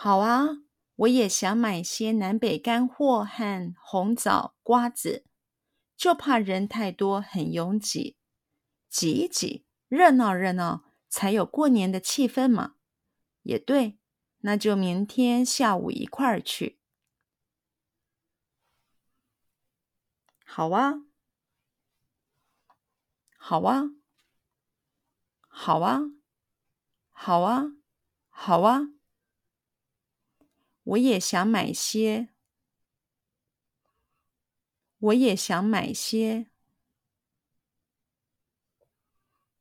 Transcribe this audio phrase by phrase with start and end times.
[0.00, 0.58] 好啊，
[0.94, 5.24] 我也想买些南北干货和红枣、瓜子，
[5.96, 8.16] 就怕人太多，很拥挤。
[8.88, 12.76] 挤一挤，热闹热闹，才有过年的气氛嘛。
[13.42, 13.98] 也对，
[14.42, 16.78] 那就明天下午一块儿去。
[20.44, 21.02] 好啊，
[23.36, 23.82] 好啊，
[25.48, 26.02] 好啊，
[27.10, 27.72] 好啊，
[28.30, 28.97] 好啊。
[30.88, 32.28] 我也想买些，
[34.98, 36.46] 我也想买些，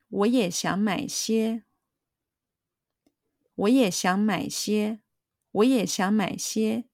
[0.08, 1.66] 我也想买些，
[3.56, 5.02] 我也想买些，
[5.52, 6.86] 我也想买些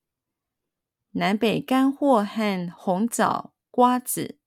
[1.11, 4.39] 南北干货和红枣、瓜子，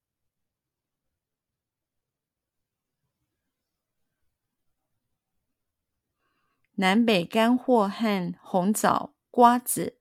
[6.75, 9.16] 南北干货和红枣。
[9.37, 9.99] 瓜子，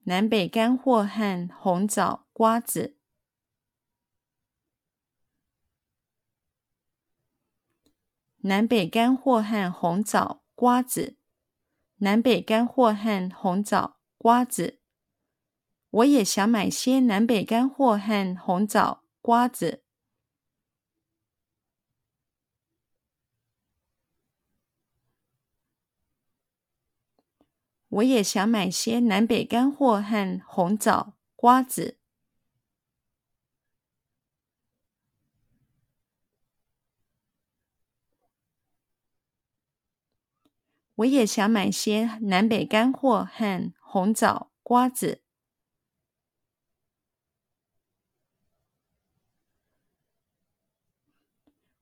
[0.00, 2.98] 南北干货和红枣、瓜子，
[8.40, 11.16] 南北干货和红枣、瓜子，
[12.00, 14.82] 南北干货和红枣、瓜子。
[15.88, 19.84] 我也想买些南北干货和红枣、瓜子。
[27.90, 31.98] 我也想买些南北干货和红枣、瓜子。
[40.94, 45.22] 我也想买些南北干货和红枣、瓜子。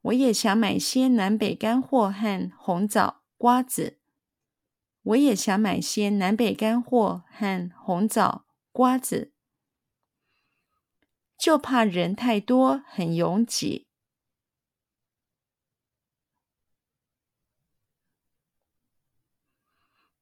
[0.01, 3.98] 我也想买些南北干货和红枣、瓜子。
[5.09, 9.33] 我也想买些南北干货和红枣、瓜子，
[11.39, 13.87] 就怕人太多，很拥挤。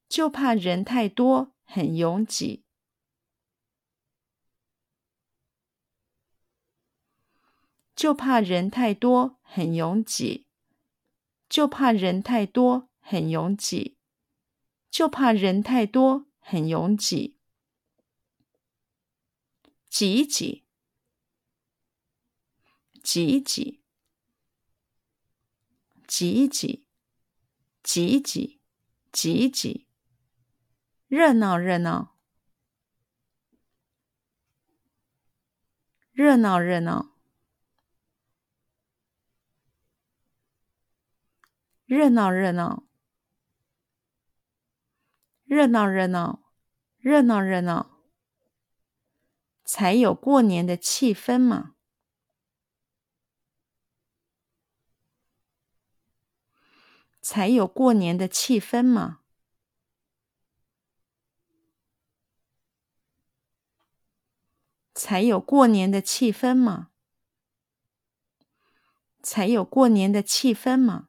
[0.09, 2.65] 就怕人太多，很拥挤。
[7.97, 10.47] 就怕人太多，很拥挤。
[11.49, 13.96] 就怕人太多，很拥挤。
[14.97, 17.37] 就怕人太多，很拥挤。
[19.91, 20.65] 挤一挤，
[23.03, 23.83] 挤一挤，
[26.09, 26.87] 挤一挤，
[27.83, 28.63] 挤一挤，
[29.13, 29.87] 挤一挤，
[31.09, 32.17] 热闹热闹，
[36.13, 37.11] 热闹热闹，
[41.85, 42.86] 热闹热闹。
[45.47, 46.43] 热闹热闹，
[46.99, 48.01] 热闹热闹，
[49.65, 51.77] 才有过年的气氛嘛！
[57.23, 59.21] 才有过年的气氛嘛！
[64.95, 66.91] 才有过年的气氛嘛！
[69.23, 71.09] 才有过年的气氛嘛！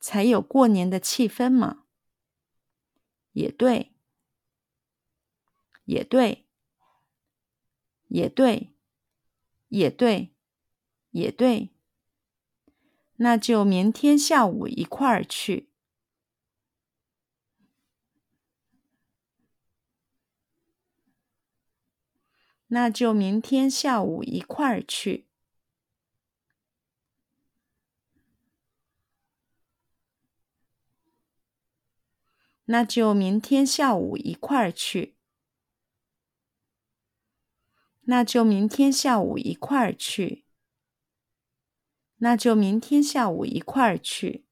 [0.00, 1.84] 才有过年的气氛嘛！
[3.38, 3.92] 也对，
[5.84, 6.44] 也对，
[8.08, 8.72] 也对，
[9.68, 10.30] 也对，
[11.10, 11.70] 也对。
[13.20, 15.68] 那就明天下午一块儿去。
[22.70, 25.27] 那就明天下午一块儿去。
[32.70, 35.14] 那就明天下午一块儿去。
[38.02, 40.44] 那就明天下午一块儿去。
[42.18, 44.47] 那就明天下午一块儿去。